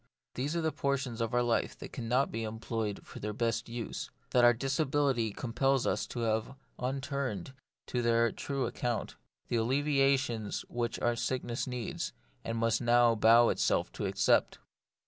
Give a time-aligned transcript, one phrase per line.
[0.33, 4.09] These are the portions of our life that cannot be employed for their best use;
[4.31, 7.53] that our disability compels us to leave unturned
[7.85, 9.15] to their true account;
[9.49, 14.57] the alleviations which our sickness needs, and must bow itself to accept.